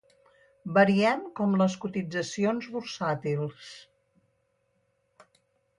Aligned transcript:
Variem 0.77 1.21
com 1.39 1.53
les 1.61 1.75
cotitzacions 1.83 2.71
bursàtils. 2.77 3.71